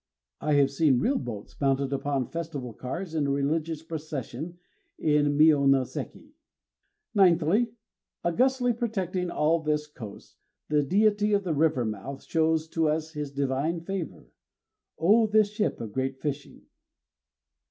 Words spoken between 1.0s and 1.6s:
boats